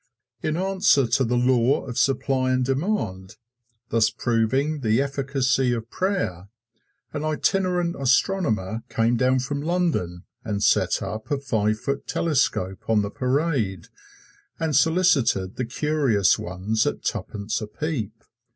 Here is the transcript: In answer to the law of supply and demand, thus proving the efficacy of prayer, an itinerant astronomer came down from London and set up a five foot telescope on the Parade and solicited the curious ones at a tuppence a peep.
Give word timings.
In 0.41 0.57
answer 0.57 1.05
to 1.05 1.23
the 1.23 1.37
law 1.37 1.85
of 1.85 1.95
supply 1.99 2.49
and 2.49 2.65
demand, 2.65 3.35
thus 3.89 4.09
proving 4.09 4.79
the 4.79 4.99
efficacy 4.99 5.73
of 5.73 5.91
prayer, 5.91 6.49
an 7.13 7.23
itinerant 7.23 7.95
astronomer 8.01 8.81
came 8.89 9.15
down 9.15 9.37
from 9.37 9.61
London 9.61 10.23
and 10.43 10.63
set 10.63 11.03
up 11.03 11.29
a 11.29 11.37
five 11.37 11.79
foot 11.79 12.07
telescope 12.07 12.89
on 12.89 13.03
the 13.03 13.11
Parade 13.11 13.89
and 14.59 14.75
solicited 14.75 15.55
the 15.57 15.65
curious 15.65 16.39
ones 16.39 16.87
at 16.87 16.95
a 16.95 16.97
tuppence 16.97 17.61
a 17.61 17.67
peep. 17.67 18.23